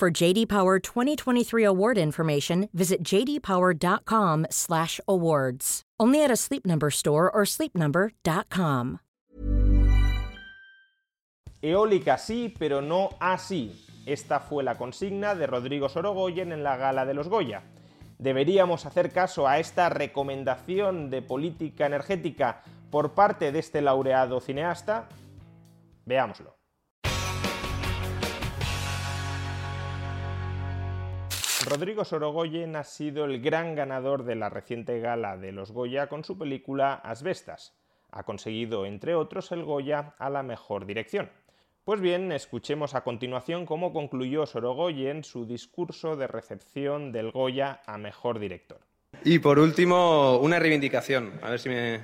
For 0.00 0.10
JD 0.10 0.48
Power 0.48 0.80
2023 0.80 1.62
award 1.62 1.98
information, 1.98 2.70
visit 2.72 3.04
jdpower.com/awards. 3.04 5.82
Only 6.00 6.24
at 6.24 6.30
a 6.30 6.36
Sleep 6.36 6.64
Number 6.64 6.90
store 6.90 7.30
or 7.30 7.44
sleepnumber.com. 7.44 9.00
Eólica 11.60 12.16
sí, 12.16 12.54
pero 12.58 12.80
no 12.80 13.10
así. 13.20 13.84
Esta 14.06 14.40
fue 14.40 14.64
la 14.64 14.78
consigna 14.78 15.34
de 15.34 15.46
Rodrigo 15.46 15.90
Sorogoyen 15.90 16.52
en 16.52 16.62
la 16.62 16.78
gala 16.78 17.04
de 17.04 17.12
los 17.12 17.28
Goya. 17.28 17.64
¿Deberíamos 18.18 18.86
hacer 18.86 19.12
caso 19.12 19.46
a 19.46 19.58
esta 19.58 19.90
recomendación 19.90 21.10
de 21.10 21.20
política 21.20 21.84
energética 21.84 22.62
por 22.90 23.12
parte 23.12 23.52
de 23.52 23.58
este 23.58 23.82
laureado 23.82 24.40
cineasta? 24.40 25.10
Veámoslo. 26.06 26.59
Rodrigo 31.68 32.04
Sorogoyen 32.06 32.74
ha 32.74 32.84
sido 32.84 33.26
el 33.26 33.42
gran 33.42 33.74
ganador 33.74 34.24
de 34.24 34.34
la 34.34 34.48
reciente 34.48 34.98
gala 34.98 35.36
de 35.36 35.52
los 35.52 35.72
Goya 35.72 36.08
con 36.08 36.24
su 36.24 36.38
película 36.38 36.94
Asbestas. 36.94 37.74
Ha 38.10 38.22
conseguido, 38.22 38.86
entre 38.86 39.14
otros, 39.14 39.52
el 39.52 39.64
Goya 39.64 40.14
a 40.18 40.30
la 40.30 40.42
mejor 40.42 40.86
dirección. 40.86 41.30
Pues 41.84 42.00
bien, 42.00 42.32
escuchemos 42.32 42.94
a 42.94 43.02
continuación 43.02 43.66
cómo 43.66 43.92
concluyó 43.92 44.46
Sorogoyen 44.46 45.22
su 45.22 45.44
discurso 45.44 46.16
de 46.16 46.26
recepción 46.26 47.12
del 47.12 47.30
Goya 47.30 47.82
a 47.86 47.98
Mejor 47.98 48.38
Director. 48.38 48.80
Y 49.24 49.38
por 49.38 49.58
último, 49.58 50.38
una 50.38 50.58
reivindicación. 50.58 51.40
A 51.42 51.50
ver 51.50 51.60
si 51.60 51.68
me. 51.68 52.00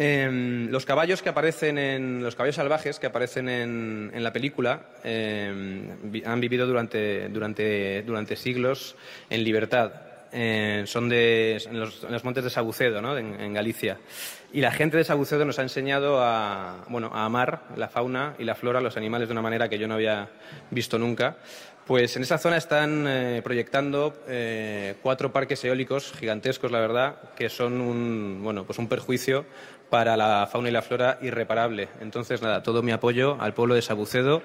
Em, 0.00 0.70
los 0.70 0.86
caballos 0.86 1.22
que 1.22 1.28
aparecen 1.28 1.76
en. 1.76 2.22
Los 2.22 2.36
caballos 2.36 2.54
salvajes 2.54 3.00
que 3.00 3.08
aparecen 3.08 3.48
en, 3.48 4.22
la 4.22 4.32
película 4.32 4.82
em, 5.02 6.22
han 6.24 6.40
vivido 6.40 6.68
durante, 6.68 7.28
durante, 7.28 8.02
durante 8.02 8.36
siglos 8.36 8.94
en 9.28 9.42
libertad. 9.42 10.07
Eh, 10.32 10.84
son 10.86 11.08
de, 11.08 11.62
en 11.66 11.80
los, 11.80 12.24
montes 12.24 12.44
de 12.44 12.50
Sabucedo, 12.50 13.00
¿no? 13.00 13.16
en, 13.16 13.52
Galicia. 13.54 13.98
Y 14.52 14.60
la 14.60 14.70
gente 14.70 14.96
de 14.96 15.04
Sabucedo 15.04 15.44
nos 15.44 15.58
ha 15.58 15.62
enseñado 15.62 16.22
a, 16.22 16.84
bueno, 16.88 17.10
a 17.12 17.24
amar 17.24 17.62
la 17.76 17.88
fauna 17.88 18.34
y 18.38 18.44
la 18.44 18.54
flora, 18.54 18.80
los 18.80 18.96
animales, 18.96 19.28
de 19.28 19.32
una 19.32 19.42
manera 19.42 19.68
que 19.68 19.78
yo 19.78 19.88
no 19.88 19.94
había 19.94 20.28
visto 20.70 20.98
nunca. 20.98 21.36
Pues 21.86 22.14
en 22.16 22.22
esa 22.22 22.36
zona 22.36 22.58
están 22.58 23.06
eh, 23.08 23.40
proyectando 23.42 24.22
eh, 24.28 24.96
cuatro 25.02 25.32
parques 25.32 25.64
eólicos 25.64 26.12
gigantescos, 26.12 26.70
la 26.70 26.80
verdad, 26.80 27.16
que 27.34 27.48
son 27.48 27.80
un, 27.80 28.40
bueno, 28.42 28.64
pues 28.64 28.78
un 28.78 28.88
perjuicio 28.88 29.46
para 29.88 30.16
la 30.16 30.46
fauna 30.50 30.68
y 30.68 30.72
la 30.72 30.82
flora 30.82 31.18
irreparable. 31.22 31.88
Entonces, 32.00 32.42
nada, 32.42 32.62
todo 32.62 32.82
mi 32.82 32.92
apoyo 32.92 33.38
al 33.40 33.54
pueblo 33.54 33.74
de 33.74 33.80
Sabucedo 33.80 34.42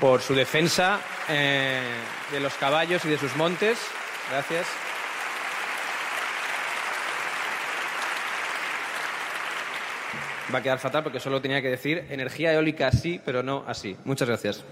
por 0.00 0.22
su 0.22 0.34
defensa 0.34 0.98
de 1.28 2.40
los 2.40 2.54
caballos 2.54 3.04
y 3.04 3.08
de 3.08 3.18
sus 3.18 3.36
montes. 3.36 3.78
Gracias. 4.30 4.91
Va 10.52 10.58
a 10.58 10.62
quedar 10.62 10.78
fatal 10.78 11.02
porque 11.02 11.20
solo 11.20 11.40
tenía 11.40 11.62
que 11.62 11.70
decir 11.70 12.06
energía 12.10 12.52
eólica 12.52 12.90
sí, 12.92 13.20
pero 13.24 13.42
no 13.42 13.64
así. 13.66 13.96
Muchas 14.04 14.28
gracias. 14.28 14.64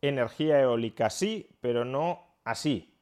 Energía 0.00 0.60
eólica 0.60 1.10
sí, 1.10 1.48
pero 1.60 1.84
no 1.84 2.38
así. 2.44 2.94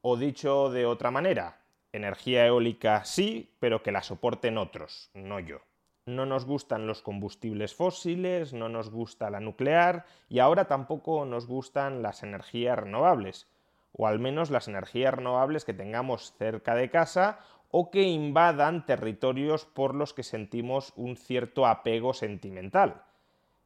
O 0.00 0.16
dicho 0.16 0.70
de 0.70 0.86
otra 0.86 1.10
manera, 1.10 1.60
energía 1.92 2.46
eólica 2.46 3.04
sí, 3.04 3.54
pero 3.60 3.82
que 3.82 3.92
la 3.92 4.02
soporten 4.02 4.58
otros, 4.58 5.10
no 5.14 5.40
yo. 5.40 5.60
No 6.04 6.26
nos 6.26 6.44
gustan 6.44 6.86
los 6.86 7.00
combustibles 7.00 7.74
fósiles, 7.74 8.52
no 8.52 8.68
nos 8.68 8.90
gusta 8.90 9.30
la 9.30 9.40
nuclear 9.40 10.04
y 10.28 10.40
ahora 10.40 10.66
tampoco 10.66 11.24
nos 11.24 11.46
gustan 11.46 12.02
las 12.02 12.22
energías 12.22 12.78
renovables, 12.78 13.46
o 13.92 14.06
al 14.06 14.18
menos 14.18 14.50
las 14.50 14.68
energías 14.68 15.14
renovables 15.14 15.64
que 15.64 15.74
tengamos 15.74 16.34
cerca 16.36 16.74
de 16.74 16.90
casa 16.90 17.38
o 17.72 17.90
que 17.90 18.02
invadan 18.02 18.84
territorios 18.84 19.64
por 19.64 19.94
los 19.94 20.12
que 20.12 20.22
sentimos 20.22 20.92
un 20.94 21.16
cierto 21.16 21.66
apego 21.66 22.12
sentimental. 22.12 23.02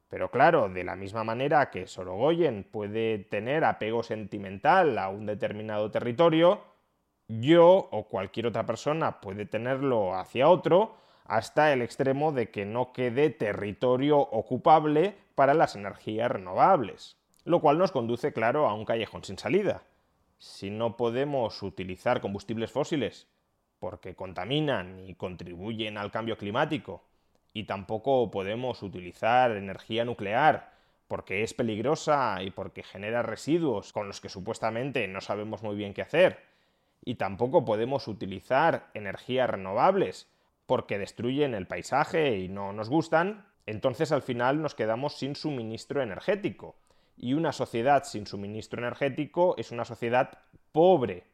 Pero 0.08 0.30
claro, 0.30 0.68
de 0.68 0.84
la 0.84 0.94
misma 0.94 1.24
manera 1.24 1.70
que 1.70 1.88
Sorogoyen 1.88 2.62
puede 2.62 3.18
tener 3.18 3.64
apego 3.64 4.04
sentimental 4.04 4.96
a 4.98 5.08
un 5.08 5.26
determinado 5.26 5.90
territorio, 5.90 6.62
yo 7.26 7.88
o 7.90 8.06
cualquier 8.06 8.46
otra 8.46 8.64
persona 8.64 9.20
puede 9.20 9.44
tenerlo 9.44 10.14
hacia 10.14 10.48
otro, 10.48 10.94
hasta 11.24 11.72
el 11.72 11.82
extremo 11.82 12.30
de 12.30 12.52
que 12.52 12.64
no 12.64 12.92
quede 12.92 13.30
territorio 13.30 14.20
ocupable 14.20 15.16
para 15.34 15.52
las 15.52 15.74
energías 15.74 16.30
renovables. 16.30 17.16
Lo 17.44 17.60
cual 17.60 17.78
nos 17.78 17.90
conduce, 17.90 18.32
claro, 18.32 18.68
a 18.68 18.74
un 18.74 18.84
callejón 18.84 19.24
sin 19.24 19.36
salida. 19.36 19.82
Si 20.38 20.70
no 20.70 20.96
podemos 20.96 21.60
utilizar 21.64 22.20
combustibles 22.20 22.70
fósiles 22.70 23.26
porque 23.78 24.14
contaminan 24.14 25.00
y 25.06 25.14
contribuyen 25.14 25.98
al 25.98 26.10
cambio 26.10 26.36
climático, 26.36 27.02
y 27.52 27.64
tampoco 27.64 28.30
podemos 28.30 28.82
utilizar 28.82 29.52
energía 29.52 30.04
nuclear 30.04 30.74
porque 31.08 31.42
es 31.42 31.54
peligrosa 31.54 32.42
y 32.42 32.50
porque 32.50 32.82
genera 32.82 33.22
residuos 33.22 33.92
con 33.92 34.08
los 34.08 34.20
que 34.20 34.28
supuestamente 34.28 35.06
no 35.08 35.20
sabemos 35.20 35.62
muy 35.62 35.76
bien 35.76 35.94
qué 35.94 36.02
hacer, 36.02 36.40
y 37.04 37.14
tampoco 37.14 37.64
podemos 37.64 38.08
utilizar 38.08 38.88
energías 38.94 39.48
renovables 39.48 40.28
porque 40.66 40.98
destruyen 40.98 41.54
el 41.54 41.66
paisaje 41.66 42.38
y 42.38 42.48
no 42.48 42.72
nos 42.72 42.88
gustan, 42.88 43.46
entonces 43.66 44.12
al 44.12 44.22
final 44.22 44.60
nos 44.60 44.74
quedamos 44.74 45.16
sin 45.16 45.36
suministro 45.36 46.02
energético. 46.02 46.76
Y 47.16 47.34
una 47.34 47.52
sociedad 47.52 48.04
sin 48.04 48.26
suministro 48.26 48.80
energético 48.80 49.54
es 49.56 49.70
una 49.70 49.84
sociedad 49.84 50.38
pobre, 50.72 51.24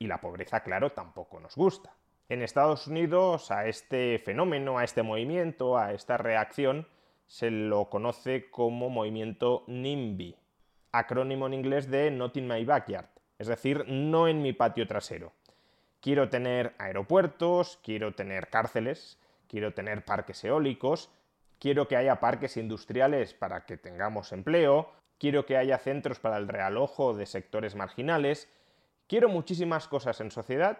y 0.00 0.06
la 0.06 0.20
pobreza, 0.20 0.60
claro, 0.60 0.90
tampoco 0.90 1.38
nos 1.38 1.54
gusta. 1.54 1.94
En 2.28 2.42
Estados 2.42 2.86
Unidos 2.86 3.50
a 3.50 3.66
este 3.66 4.18
fenómeno, 4.18 4.78
a 4.78 4.84
este 4.84 5.02
movimiento, 5.02 5.76
a 5.76 5.92
esta 5.92 6.16
reacción, 6.16 6.88
se 7.26 7.50
lo 7.50 7.90
conoce 7.90 8.50
como 8.50 8.88
movimiento 8.88 9.62
NIMBY, 9.68 10.36
acrónimo 10.90 11.46
en 11.46 11.54
inglés 11.54 11.90
de 11.90 12.10
Not 12.10 12.36
in 12.38 12.48
my 12.48 12.64
backyard, 12.64 13.08
es 13.38 13.46
decir, 13.46 13.84
no 13.86 14.26
en 14.26 14.42
mi 14.42 14.52
patio 14.54 14.86
trasero. 14.86 15.32
Quiero 16.00 16.30
tener 16.30 16.74
aeropuertos, 16.78 17.78
quiero 17.84 18.14
tener 18.14 18.48
cárceles, 18.48 19.20
quiero 19.48 19.74
tener 19.74 20.04
parques 20.04 20.42
eólicos, 20.44 21.10
quiero 21.58 21.88
que 21.88 21.96
haya 21.96 22.20
parques 22.20 22.56
industriales 22.56 23.34
para 23.34 23.66
que 23.66 23.76
tengamos 23.76 24.32
empleo, 24.32 24.90
quiero 25.18 25.44
que 25.44 25.58
haya 25.58 25.76
centros 25.78 26.18
para 26.20 26.38
el 26.38 26.48
realojo 26.48 27.14
de 27.14 27.26
sectores 27.26 27.74
marginales, 27.74 28.48
Quiero 29.10 29.28
muchísimas 29.28 29.88
cosas 29.88 30.20
en 30.20 30.30
sociedad, 30.30 30.78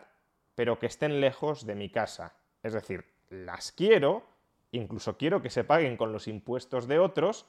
pero 0.54 0.78
que 0.78 0.86
estén 0.86 1.20
lejos 1.20 1.66
de 1.66 1.74
mi 1.74 1.90
casa. 1.90 2.36
Es 2.62 2.74
decir, 2.74 3.04
las 3.28 3.72
quiero, 3.72 4.22
incluso 4.70 5.16
quiero 5.16 5.42
que 5.42 5.50
se 5.50 5.64
paguen 5.64 5.96
con 5.96 6.12
los 6.12 6.28
impuestos 6.28 6.86
de 6.86 7.00
otros, 7.00 7.46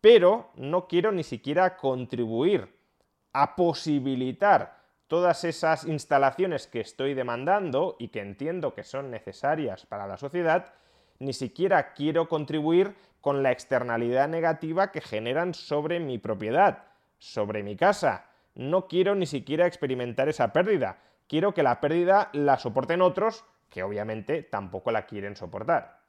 pero 0.00 0.50
no 0.56 0.88
quiero 0.88 1.12
ni 1.12 1.22
siquiera 1.22 1.76
contribuir 1.76 2.76
a 3.32 3.54
posibilitar 3.54 4.82
todas 5.06 5.44
esas 5.44 5.84
instalaciones 5.84 6.66
que 6.66 6.80
estoy 6.80 7.14
demandando 7.14 7.94
y 8.00 8.08
que 8.08 8.18
entiendo 8.18 8.74
que 8.74 8.82
son 8.82 9.12
necesarias 9.12 9.86
para 9.86 10.08
la 10.08 10.16
sociedad, 10.16 10.74
ni 11.20 11.32
siquiera 11.32 11.92
quiero 11.92 12.28
contribuir 12.28 12.96
con 13.20 13.44
la 13.44 13.52
externalidad 13.52 14.26
negativa 14.26 14.90
que 14.90 15.00
generan 15.00 15.54
sobre 15.54 16.00
mi 16.00 16.18
propiedad, 16.18 16.86
sobre 17.18 17.62
mi 17.62 17.76
casa, 17.76 18.28
no 18.58 18.88
quiero 18.88 19.14
ni 19.14 19.24
siquiera 19.24 19.66
experimentar 19.66 20.28
esa 20.28 20.52
pérdida. 20.52 20.98
Quiero 21.28 21.54
que 21.54 21.62
la 21.62 21.80
pérdida 21.80 22.28
la 22.32 22.58
soporten 22.58 23.00
otros 23.00 23.44
que 23.70 23.84
obviamente 23.84 24.42
tampoco 24.42 24.90
la 24.90 25.06
quieren 25.06 25.36
soportar. 25.36 26.00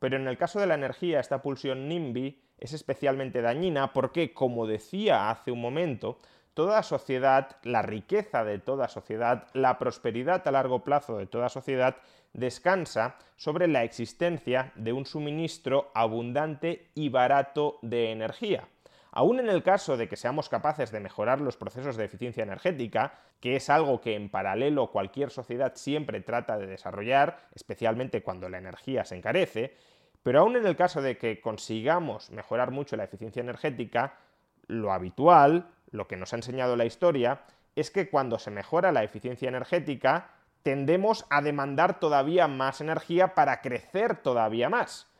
Pero 0.00 0.16
en 0.16 0.26
el 0.26 0.36
caso 0.36 0.58
de 0.58 0.66
la 0.66 0.74
energía, 0.74 1.20
esta 1.20 1.42
pulsión 1.42 1.88
NIMBY 1.88 2.42
es 2.58 2.72
especialmente 2.72 3.40
dañina 3.40 3.92
porque, 3.92 4.34
como 4.34 4.66
decía 4.66 5.30
hace 5.30 5.52
un 5.52 5.60
momento, 5.60 6.18
toda 6.54 6.82
sociedad, 6.82 7.56
la 7.62 7.82
riqueza 7.82 8.44
de 8.44 8.58
toda 8.58 8.88
sociedad, 8.88 9.46
la 9.52 9.78
prosperidad 9.78 10.46
a 10.48 10.50
largo 10.50 10.82
plazo 10.82 11.18
de 11.18 11.26
toda 11.26 11.48
sociedad 11.48 11.96
descansa 12.32 13.16
sobre 13.36 13.68
la 13.68 13.84
existencia 13.84 14.72
de 14.74 14.92
un 14.92 15.06
suministro 15.06 15.92
abundante 15.94 16.90
y 16.94 17.10
barato 17.10 17.78
de 17.82 18.10
energía 18.10 18.68
Aún 19.16 19.40
en 19.40 19.48
el 19.48 19.62
caso 19.62 19.96
de 19.96 20.10
que 20.10 20.16
seamos 20.16 20.50
capaces 20.50 20.90
de 20.90 21.00
mejorar 21.00 21.40
los 21.40 21.56
procesos 21.56 21.96
de 21.96 22.04
eficiencia 22.04 22.42
energética, 22.42 23.14
que 23.40 23.56
es 23.56 23.70
algo 23.70 24.02
que 24.02 24.14
en 24.14 24.28
paralelo 24.28 24.90
cualquier 24.90 25.30
sociedad 25.30 25.72
siempre 25.74 26.20
trata 26.20 26.58
de 26.58 26.66
desarrollar, 26.66 27.48
especialmente 27.54 28.22
cuando 28.22 28.50
la 28.50 28.58
energía 28.58 29.06
se 29.06 29.16
encarece, 29.16 29.74
pero 30.22 30.40
aún 30.40 30.56
en 30.56 30.66
el 30.66 30.76
caso 30.76 31.00
de 31.00 31.16
que 31.16 31.40
consigamos 31.40 32.30
mejorar 32.30 32.72
mucho 32.72 32.94
la 32.96 33.04
eficiencia 33.04 33.40
energética, 33.40 34.18
lo 34.66 34.92
habitual, 34.92 35.70
lo 35.90 36.06
que 36.06 36.18
nos 36.18 36.34
ha 36.34 36.36
enseñado 36.36 36.76
la 36.76 36.84
historia, 36.84 37.40
es 37.74 37.90
que 37.90 38.10
cuando 38.10 38.38
se 38.38 38.50
mejora 38.50 38.92
la 38.92 39.02
eficiencia 39.02 39.48
energética, 39.48 40.28
tendemos 40.62 41.24
a 41.30 41.40
demandar 41.40 42.00
todavía 42.00 42.48
más 42.48 42.82
energía 42.82 43.34
para 43.34 43.62
crecer 43.62 44.16
todavía 44.16 44.68
más. 44.68 45.10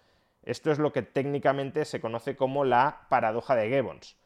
Esto 0.47 0.71
es 0.71 0.79
lo 0.79 0.93
que 0.93 1.03
técnicamente 1.03 1.85
se 1.85 2.01
conoce 2.01 2.37
como 2.37 2.65
la 2.65 3.07
paradoja 3.11 3.57
de 3.57 3.69
Gibbons. 3.69 4.17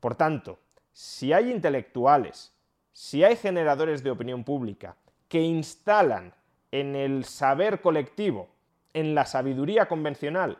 Por 0.00 0.14
tanto, 0.14 0.58
si 0.92 1.34
hay 1.34 1.52
intelectuales, 1.52 2.54
si 2.92 3.22
hay 3.22 3.36
generadores 3.36 4.02
de 4.02 4.10
opinión 4.10 4.42
pública 4.42 4.96
que 5.28 5.42
instalan 5.42 6.32
en 6.72 6.96
el 6.96 7.24
saber 7.24 7.82
colectivo, 7.82 8.48
en 8.94 9.14
la 9.14 9.26
sabiduría 9.26 9.86
convencional, 9.86 10.58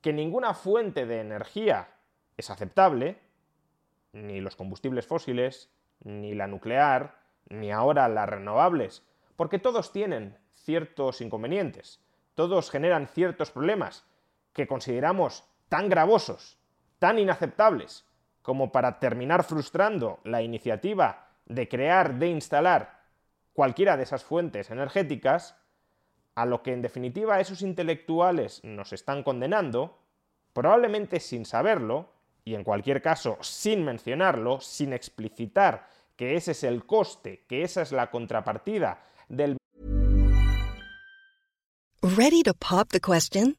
que 0.00 0.12
ninguna 0.12 0.52
fuente 0.52 1.06
de 1.06 1.20
energía 1.20 1.88
es 2.36 2.50
aceptable, 2.50 3.20
ni 4.12 4.40
los 4.40 4.56
combustibles 4.56 5.06
fósiles, 5.06 5.70
ni 6.02 6.34
la 6.34 6.48
nuclear, 6.48 7.20
ni 7.48 7.70
ahora 7.70 8.08
las 8.08 8.28
renovables, 8.28 9.04
porque 9.36 9.60
todos 9.60 9.92
tienen 9.92 10.36
ciertos 10.54 11.20
inconvenientes, 11.20 12.00
todos 12.34 12.68
generan 12.68 13.06
ciertos 13.06 13.52
problemas 13.52 14.04
que 14.56 14.66
consideramos 14.66 15.44
tan 15.68 15.90
gravosos, 15.90 16.56
tan 16.98 17.18
inaceptables, 17.18 18.06
como 18.40 18.72
para 18.72 18.98
terminar 18.98 19.44
frustrando 19.44 20.18
la 20.24 20.40
iniciativa 20.40 21.28
de 21.44 21.68
crear, 21.68 22.14
de 22.14 22.28
instalar 22.28 23.02
cualquiera 23.52 23.98
de 23.98 24.04
esas 24.04 24.24
fuentes 24.24 24.70
energéticas, 24.70 25.56
a 26.34 26.46
lo 26.46 26.62
que 26.62 26.72
en 26.72 26.80
definitiva 26.80 27.38
esos 27.38 27.60
intelectuales 27.60 28.64
nos 28.64 28.94
están 28.94 29.22
condenando, 29.22 29.98
probablemente 30.54 31.20
sin 31.20 31.44
saberlo, 31.44 32.08
y 32.42 32.54
en 32.54 32.64
cualquier 32.64 33.02
caso 33.02 33.36
sin 33.42 33.84
mencionarlo, 33.84 34.60
sin 34.62 34.94
explicitar 34.94 35.86
que 36.16 36.34
ese 36.34 36.52
es 36.52 36.64
el 36.64 36.86
coste, 36.86 37.44
que 37.46 37.62
esa 37.62 37.82
es 37.82 37.92
la 37.92 38.10
contrapartida 38.10 39.04
del... 39.28 39.58
Ready 42.00 42.42
to 42.44 42.54
pop 42.54 42.88
the 42.90 43.00
question? 43.00 43.58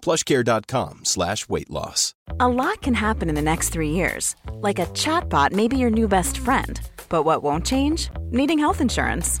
Plushcare.com 0.00 1.04
slash 1.04 1.48
weight 1.48 1.70
loss. 1.70 2.14
A 2.38 2.48
lot 2.48 2.80
can 2.82 2.94
happen 2.94 3.28
in 3.28 3.34
the 3.34 3.42
next 3.42 3.70
three 3.70 3.90
years. 3.90 4.34
Like 4.54 4.78
a 4.78 4.86
chatbot 4.86 5.52
may 5.52 5.68
be 5.68 5.76
your 5.76 5.90
new 5.90 6.08
best 6.08 6.38
friend. 6.38 6.80
But 7.08 7.24
what 7.24 7.42
won't 7.42 7.66
change? 7.66 8.08
Needing 8.30 8.58
health 8.58 8.80
insurance. 8.80 9.40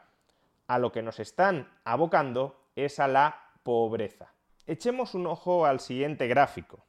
a 0.67 0.79
lo 0.79 0.91
que 0.91 1.01
nos 1.01 1.19
están 1.19 1.69
abocando 1.83 2.61
es 2.75 2.99
a 2.99 3.07
la 3.07 3.51
pobreza. 3.63 4.33
Echemos 4.67 5.15
un 5.15 5.27
ojo 5.27 5.65
al 5.65 5.79
siguiente 5.79 6.27
gráfico. 6.27 6.85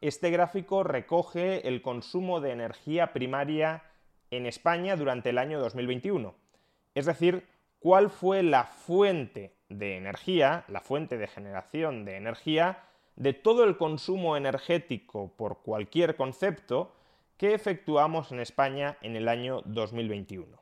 Este 0.00 0.30
gráfico 0.30 0.82
recoge 0.82 1.66
el 1.68 1.80
consumo 1.80 2.40
de 2.40 2.50
energía 2.50 3.12
primaria 3.12 3.84
en 4.30 4.46
España 4.46 4.96
durante 4.96 5.30
el 5.30 5.38
año 5.38 5.60
2021. 5.60 6.34
Es 6.94 7.06
decir, 7.06 7.46
cuál 7.78 8.10
fue 8.10 8.42
la 8.42 8.64
fuente 8.64 9.56
de 9.68 9.96
energía, 9.96 10.64
la 10.68 10.80
fuente 10.80 11.18
de 11.18 11.26
generación 11.26 12.04
de 12.04 12.16
energía, 12.16 12.84
de 13.16 13.32
todo 13.32 13.64
el 13.64 13.76
consumo 13.76 14.36
energético 14.36 15.32
por 15.36 15.62
cualquier 15.62 16.16
concepto 16.16 16.94
que 17.36 17.54
efectuamos 17.54 18.32
en 18.32 18.40
España 18.40 18.98
en 19.02 19.16
el 19.16 19.28
año 19.28 19.62
2021. 19.64 20.61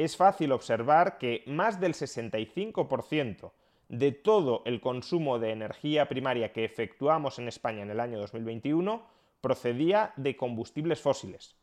Es 0.00 0.16
fácil 0.16 0.52
observar 0.52 1.18
que 1.18 1.44
más 1.46 1.78
del 1.78 1.92
65% 1.92 3.52
de 3.90 4.12
todo 4.12 4.62
el 4.64 4.80
consumo 4.80 5.38
de 5.38 5.50
energía 5.50 6.08
primaria 6.08 6.54
que 6.54 6.64
efectuamos 6.64 7.38
en 7.38 7.48
España 7.48 7.82
en 7.82 7.90
el 7.90 8.00
año 8.00 8.18
2021 8.18 9.02
procedía 9.42 10.14
de 10.16 10.38
combustibles 10.38 11.02
fósiles. 11.02 11.54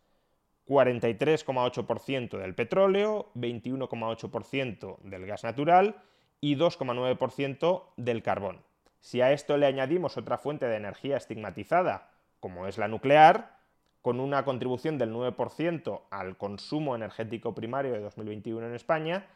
43,8% 0.68 2.38
del 2.38 2.54
petróleo, 2.54 3.32
21,8% 3.34 5.00
del 5.00 5.26
gas 5.26 5.44
natural 5.44 5.96
y 6.40 6.58
2,9% 6.58 7.86
del 7.98 8.22
carbón. 8.22 8.62
Si 9.00 9.20
a 9.22 9.32
esto 9.32 9.58
le 9.58 9.66
añadimos 9.66 10.16
otra 10.16 10.38
fuente 10.38 10.68
de 10.68 10.76
energía 10.76 11.18
estigmatizada, 11.18 12.12
como 12.40 12.68
es 12.68 12.78
la 12.78 12.88
nuclear, 12.88 13.57
con 14.02 14.20
una 14.20 14.46
contribución 14.46 14.98
del 14.98 15.14
9% 15.14 16.02
al 16.10 16.38
consumo 16.38 16.96
energético 16.96 17.54
primario 17.54 17.94
de 17.94 18.02
2021 18.02 18.68
en 18.68 18.76
España, 18.76 19.28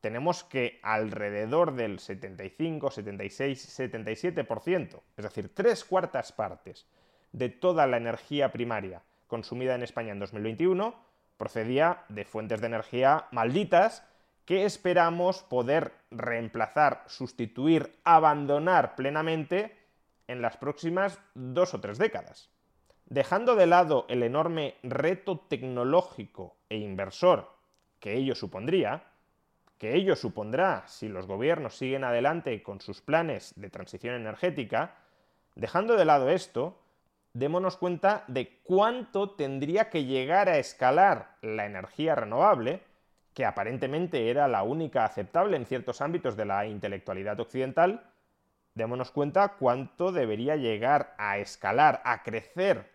tenemos 0.00 0.44
que 0.44 0.80
alrededor 0.82 1.74
del 1.74 1.98
75, 1.98 2.90
76, 2.90 3.78
77%, 3.80 5.00
es 5.16 5.24
decir, 5.24 5.54
tres 5.54 5.84
cuartas 5.84 6.32
partes 6.32 6.86
de 7.32 7.48
toda 7.48 7.86
la 7.86 7.96
energía 7.96 8.52
primaria 8.52 9.02
consumida 9.26 9.74
en 9.74 9.82
España 9.82 10.12
en 10.12 10.20
2021 10.20 10.94
procedía 11.36 12.04
de 12.08 12.24
fuentes 12.24 12.60
de 12.60 12.66
energía 12.68 13.26
malditas 13.32 14.06
que 14.44 14.64
esperamos 14.64 15.42
poder 15.42 15.92
reemplazar, 16.10 17.02
sustituir, 17.06 17.98
abandonar 18.04 18.94
plenamente 18.94 19.76
en 20.28 20.42
las 20.42 20.56
próximas 20.56 21.18
dos 21.34 21.74
o 21.74 21.80
tres 21.80 21.98
décadas. 21.98 22.53
Dejando 23.06 23.54
de 23.54 23.66
lado 23.66 24.06
el 24.08 24.22
enorme 24.22 24.76
reto 24.82 25.38
tecnológico 25.38 26.56
e 26.68 26.78
inversor 26.78 27.54
que 28.00 28.14
ello 28.14 28.34
supondría, 28.34 29.04
que 29.78 29.94
ello 29.94 30.16
supondrá 30.16 30.84
si 30.86 31.08
los 31.08 31.26
gobiernos 31.26 31.76
siguen 31.76 32.04
adelante 32.04 32.62
con 32.62 32.80
sus 32.80 33.02
planes 33.02 33.52
de 33.56 33.70
transición 33.70 34.14
energética, 34.14 34.94
dejando 35.54 35.96
de 35.96 36.04
lado 36.04 36.30
esto, 36.30 36.78
démonos 37.34 37.76
cuenta 37.76 38.24
de 38.28 38.60
cuánto 38.62 39.30
tendría 39.30 39.90
que 39.90 40.04
llegar 40.04 40.48
a 40.48 40.58
escalar 40.58 41.36
la 41.42 41.66
energía 41.66 42.14
renovable, 42.14 42.82
que 43.34 43.44
aparentemente 43.44 44.30
era 44.30 44.48
la 44.48 44.62
única 44.62 45.04
aceptable 45.04 45.56
en 45.56 45.66
ciertos 45.66 46.00
ámbitos 46.00 46.36
de 46.36 46.44
la 46.46 46.66
intelectualidad 46.66 47.38
occidental, 47.40 48.04
démonos 48.74 49.10
cuenta 49.10 49.56
cuánto 49.58 50.12
debería 50.12 50.56
llegar 50.56 51.14
a 51.18 51.38
escalar, 51.38 52.00
a 52.04 52.22
crecer, 52.22 52.93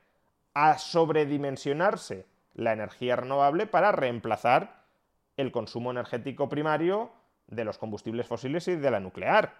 a 0.54 0.78
sobredimensionarse 0.78 2.26
la 2.54 2.74
energía 2.74 3.16
renovable 3.16 3.66
para 3.68 3.92
reemplazar 3.92 4.84
el 5.38 5.52
consumo 5.52 5.92
energético 5.92 6.50
primario 6.50 7.12
de 7.48 7.66
los 7.66 7.78
combustibles 7.78 8.28
fósiles 8.28 8.68
y 8.68 8.76
de 8.76 8.92
la 8.92 9.00
nuclear. 9.00 9.56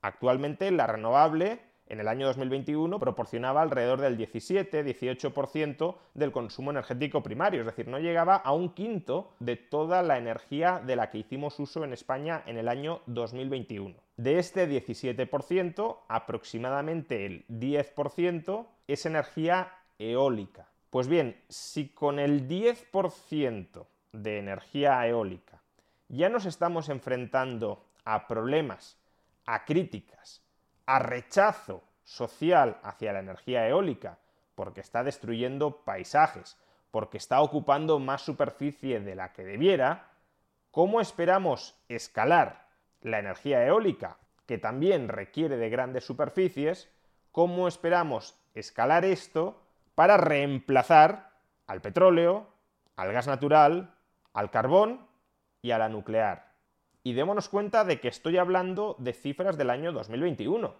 Actualmente 0.00 0.70
la 0.70 0.86
renovable 0.86 1.60
en 1.86 2.00
el 2.00 2.08
año 2.08 2.26
2021 2.26 2.98
proporcionaba 2.98 3.60
alrededor 3.60 4.00
del 4.00 4.16
17-18% 4.16 5.96
del 6.14 6.32
consumo 6.32 6.70
energético 6.70 7.22
primario, 7.22 7.60
es 7.60 7.66
decir, 7.66 7.88
no 7.88 7.98
llegaba 7.98 8.36
a 8.36 8.52
un 8.52 8.70
quinto 8.70 9.34
de 9.38 9.56
toda 9.56 10.02
la 10.02 10.16
energía 10.16 10.80
de 10.84 10.96
la 10.96 11.10
que 11.10 11.18
hicimos 11.18 11.58
uso 11.60 11.84
en 11.84 11.92
España 11.92 12.42
en 12.46 12.56
el 12.56 12.68
año 12.68 13.02
2021. 13.06 13.96
De 14.16 14.38
este 14.38 14.66
17%, 14.68 15.98
aproximadamente 16.08 17.26
el 17.26 17.46
10% 17.48 18.66
es 18.86 19.04
energía 19.04 19.72
eólica. 19.98 20.68
Pues 20.90 21.08
bien, 21.08 21.42
si 21.48 21.88
con 21.88 22.18
el 22.18 22.48
10% 22.48 23.86
de 24.12 24.38
energía 24.38 25.06
eólica 25.06 25.60
ya 26.08 26.28
nos 26.28 26.46
estamos 26.46 26.88
enfrentando 26.88 27.84
a 28.04 28.26
problemas, 28.28 28.96
a 29.46 29.64
críticas, 29.64 30.42
a 30.86 30.98
rechazo 30.98 31.82
social 32.04 32.78
hacia 32.82 33.12
la 33.12 33.20
energía 33.20 33.66
eólica, 33.66 34.18
porque 34.54 34.80
está 34.80 35.02
destruyendo 35.02 35.84
paisajes, 35.84 36.56
porque 36.90 37.18
está 37.18 37.40
ocupando 37.40 37.98
más 37.98 38.22
superficie 38.22 39.00
de 39.00 39.14
la 39.14 39.32
que 39.32 39.44
debiera, 39.44 40.12
¿cómo 40.70 41.00
esperamos 41.00 41.74
escalar 41.88 42.68
la 43.00 43.18
energía 43.18 43.66
eólica, 43.66 44.18
que 44.46 44.58
también 44.58 45.08
requiere 45.08 45.56
de 45.56 45.70
grandes 45.70 46.04
superficies? 46.04 46.88
¿Cómo 47.32 47.66
esperamos 47.66 48.38
escalar 48.54 49.04
esto 49.04 49.63
para 49.94 50.16
reemplazar 50.16 51.30
al 51.66 51.80
petróleo, 51.80 52.48
al 52.96 53.12
gas 53.12 53.26
natural, 53.26 53.94
al 54.32 54.50
carbón 54.50 55.06
y 55.62 55.70
a 55.70 55.78
la 55.78 55.88
nuclear? 55.88 56.52
Y 57.02 57.12
démonos 57.12 57.48
cuenta 57.48 57.84
de 57.84 58.00
que 58.00 58.08
estoy 58.08 58.38
hablando 58.38 58.96
de 58.98 59.12
cifras 59.12 59.56
del 59.56 59.70
año 59.70 59.92
2021. 59.92 60.74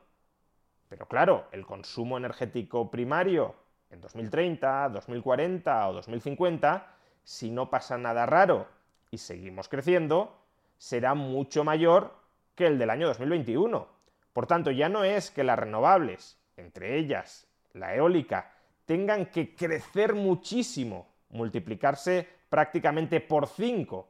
Pero 0.89 1.07
claro, 1.07 1.49
el 1.53 1.67
consumo 1.67 2.17
energético 2.17 2.91
primario 2.91 3.55
en 3.91 4.01
2030, 4.01 4.89
2040 4.89 5.89
o 5.89 5.93
2050, 5.95 6.87
si 7.23 7.51
no 7.51 7.71
pasa 7.71 7.99
nada 7.99 8.27
raro 8.27 8.67
y 9.11 9.19
seguimos 9.19 9.69
creciendo, 9.69 10.37
será 10.79 11.15
mucho 11.15 11.65
mayor 11.65 12.15
que 12.55 12.67
el 12.67 12.79
del 12.79 12.91
año 12.91 13.07
2021. 13.09 13.87
Por 14.33 14.47
tanto, 14.47 14.71
ya 14.71 14.89
no 14.89 15.05
es 15.05 15.31
que 15.31 15.45
las 15.45 15.59
renovables, 15.59 16.39
entre 16.57 16.97
ellas 16.99 17.47
la 17.73 17.95
eólica, 17.95 18.53
tengan 18.87 19.27
que 19.27 19.55
crecer 19.55 20.15
muchísimo, 20.15 21.09
multiplicarse 21.31 22.29
prácticamente 22.49 23.21
por 23.21 23.47
5 23.47 24.09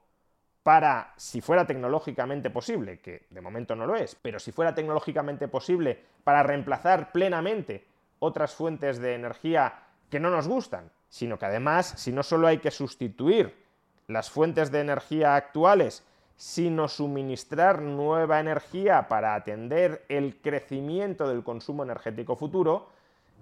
para, 0.63 1.13
si 1.17 1.41
fuera 1.41 1.67
tecnológicamente 1.67 2.51
posible, 2.51 3.01
que 3.01 3.27
de 3.31 3.41
momento 3.41 3.77
no 3.77 3.87
lo 3.87 3.97
es, 3.97 4.15
pero 4.15 4.39
si 4.39 4.51
fuera 4.51 4.75
tecnológicamente 4.75 5.47
posible, 5.49 6.03
para 6.25 6.43
reemplazar 6.43 7.13
plenamente 7.13 7.87
otras 8.19 8.55
fuentes 8.55 8.99
de 8.99 9.15
energía 9.15 9.75
que 10.11 10.21
no 10.21 10.31
nos 10.31 10.49
gustan, 10.49 10.91
sino 11.09 11.39
que 11.39 11.47
además, 11.47 11.95
si 11.97 12.13
no 12.13 12.23
solo 12.23 12.47
hay 12.47 12.59
que 12.59 12.71
sustituir 12.71 13.55
las 14.07 14.31
fuentes 14.31 14.71
de 14.71 14.81
energía 14.81 15.37
actuales, 15.37 16.03
sino 16.37 16.89
suministrar 16.89 17.81
nueva 17.81 18.41
energía 18.41 19.07
para 19.09 19.35
atender 19.35 20.05
el 20.09 20.41
crecimiento 20.41 21.29
del 21.29 21.45
consumo 21.45 21.85
energético 21.85 22.37
futuro, 22.37 22.89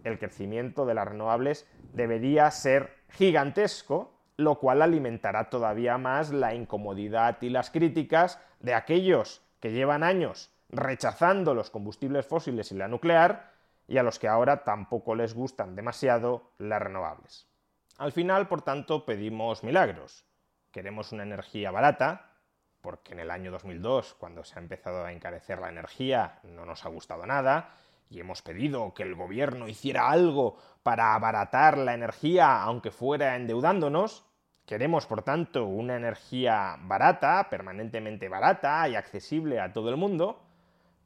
el 0.04 0.18
crecimiento 0.18 0.86
de 0.86 0.94
las 0.94 1.08
renovables 1.08 1.68
debería 1.92 2.50
ser 2.50 2.96
gigantesco 3.10 4.12
lo 4.36 4.58
cual 4.58 4.82
alimentará 4.82 5.50
todavía 5.50 5.98
más 5.98 6.30
la 6.30 6.54
incomodidad 6.54 7.40
y 7.42 7.50
las 7.50 7.70
críticas 7.70 8.40
de 8.60 8.74
aquellos 8.74 9.42
que 9.60 9.72
llevan 9.72 10.02
años 10.02 10.50
rechazando 10.68 11.54
los 11.54 11.70
combustibles 11.70 12.26
fósiles 12.26 12.72
y 12.72 12.76
la 12.76 12.88
nuclear 12.88 13.52
y 13.86 13.98
a 13.98 14.02
los 14.02 14.18
que 14.18 14.28
ahora 14.28 14.64
tampoco 14.64 15.14
les 15.14 15.34
gustan 15.34 15.76
demasiado 15.76 16.52
las 16.58 16.80
renovables. 16.80 17.46
Al 17.98 18.12
final, 18.12 18.48
por 18.48 18.62
tanto, 18.62 19.04
pedimos 19.04 19.62
milagros. 19.64 20.24
Queremos 20.70 21.12
una 21.12 21.24
energía 21.24 21.70
barata, 21.70 22.30
porque 22.80 23.12
en 23.12 23.20
el 23.20 23.30
año 23.30 23.50
2002, 23.50 24.14
cuando 24.14 24.44
se 24.44 24.58
ha 24.58 24.62
empezado 24.62 25.04
a 25.04 25.12
encarecer 25.12 25.58
la 25.58 25.68
energía, 25.68 26.40
no 26.42 26.64
nos 26.64 26.86
ha 26.86 26.88
gustado 26.88 27.26
nada, 27.26 27.74
y 28.12 28.20
hemos 28.20 28.42
pedido 28.42 28.92
que 28.94 29.02
el 29.02 29.14
gobierno 29.14 29.68
hiciera 29.68 30.10
algo 30.10 30.56
para 30.82 31.14
abaratar 31.14 31.78
la 31.78 31.94
energía, 31.94 32.62
aunque 32.62 32.90
fuera 32.90 33.36
endeudándonos. 33.36 34.24
Queremos, 34.66 35.06
por 35.06 35.22
tanto, 35.22 35.64
una 35.64 35.96
energía 35.96 36.76
barata, 36.82 37.48
permanentemente 37.50 38.28
barata 38.28 38.88
y 38.88 38.94
accesible 38.94 39.60
a 39.60 39.72
todo 39.72 39.88
el 39.88 39.96
mundo, 39.96 40.42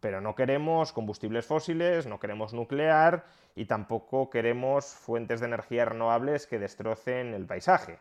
pero 0.01 0.21
no 0.21 0.35
queremos 0.35 0.93
combustibles 0.93 1.47
fósiles, 1.47 2.07
no 2.07 2.19
queremos 2.19 2.53
nuclear 2.53 3.25
y 3.55 3.65
tampoco 3.65 4.29
queremos 4.29 4.87
fuentes 4.87 5.41
de 5.41 5.47
energía 5.47 5.85
renovables 5.85 6.47
que 6.47 6.59
destrocen 6.59 7.35
el 7.35 7.47
paisaje. 7.47 7.99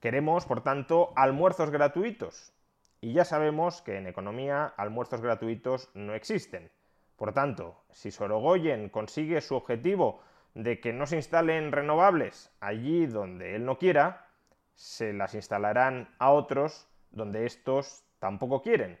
Queremos, 0.00 0.46
por 0.46 0.62
tanto, 0.62 1.12
almuerzos 1.14 1.70
gratuitos. 1.70 2.52
Y 3.00 3.12
ya 3.12 3.24
sabemos 3.24 3.82
que 3.82 3.98
en 3.98 4.06
economía 4.06 4.66
almuerzos 4.76 5.20
gratuitos 5.20 5.90
no 5.94 6.14
existen. 6.14 6.70
Por 7.16 7.32
tanto, 7.32 7.82
si 7.90 8.10
Sorogoyen 8.10 8.90
consigue 8.90 9.40
su 9.40 9.56
objetivo 9.56 10.20
de 10.54 10.80
que 10.80 10.92
no 10.92 11.06
se 11.06 11.16
instalen 11.16 11.72
renovables 11.72 12.50
allí 12.60 13.06
donde 13.06 13.56
él 13.56 13.64
no 13.64 13.78
quiera, 13.78 14.28
se 14.74 15.12
las 15.12 15.34
instalarán 15.34 16.14
a 16.18 16.30
otros 16.30 16.88
donde 17.10 17.46
estos 17.46 18.04
tampoco 18.18 18.62
quieren. 18.62 18.98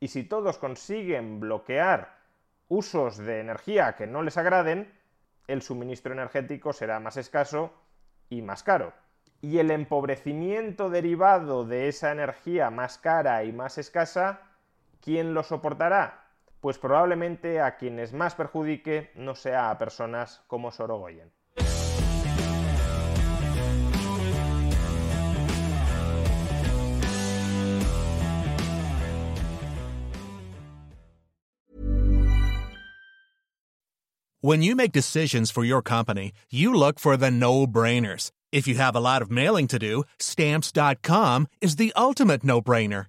Y 0.00 0.08
si 0.08 0.24
todos 0.24 0.58
consiguen 0.58 1.40
bloquear 1.40 2.18
usos 2.68 3.16
de 3.18 3.40
energía 3.40 3.94
que 3.94 4.06
no 4.06 4.22
les 4.22 4.36
agraden, 4.36 4.92
el 5.46 5.62
suministro 5.62 6.12
energético 6.12 6.72
será 6.72 6.98
más 7.00 7.16
escaso 7.16 7.72
y 8.28 8.42
más 8.42 8.62
caro. 8.62 8.92
Y 9.40 9.58
el 9.58 9.70
empobrecimiento 9.70 10.90
derivado 10.90 11.64
de 11.64 11.88
esa 11.88 12.10
energía 12.10 12.70
más 12.70 12.98
cara 12.98 13.44
y 13.44 13.52
más 13.52 13.78
escasa, 13.78 14.40
¿quién 15.00 15.34
lo 15.34 15.42
soportará? 15.42 16.23
Pues 16.64 16.78
probablemente 16.78 17.60
a 17.60 17.76
quienes 17.76 18.14
más 18.14 18.34
perjudique 18.34 19.10
no 19.16 19.34
sea 19.34 19.68
a 19.68 19.76
personas 19.76 20.42
como 20.46 20.70
Sorogoyen. 20.70 21.30
When 34.40 34.62
you 34.62 34.74
make 34.74 34.92
decisions 34.92 35.50
for 35.50 35.64
your 35.64 35.82
company, 35.82 36.32
you 36.50 36.72
look 36.72 36.98
for 36.98 37.18
the 37.18 37.30
no-brainers. 37.30 38.30
If 38.52 38.66
you 38.66 38.76
have 38.76 38.96
a 38.96 39.00
lot 39.00 39.20
of 39.20 39.30
mailing 39.30 39.66
to 39.66 39.78
do, 39.78 40.04
stamps.com 40.18 41.46
is 41.60 41.76
the 41.76 41.92
ultimate 41.94 42.42
no-brainer. 42.42 43.08